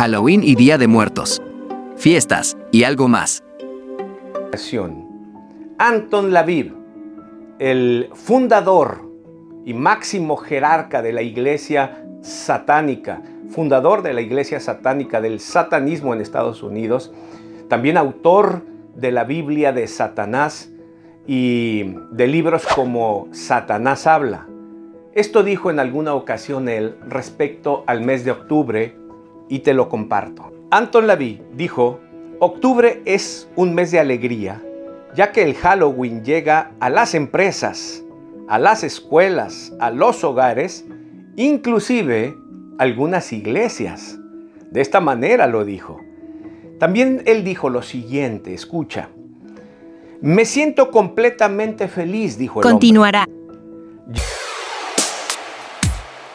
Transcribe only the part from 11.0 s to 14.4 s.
de la iglesia satánica, fundador de la